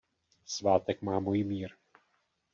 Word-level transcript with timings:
Svátek 0.45 1.01
má 1.01 1.19
Mojmír. 1.19 1.75